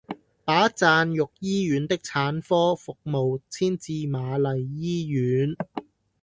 [0.43, 5.55] 把贊育醫院的產科服務遷至瑪麗醫院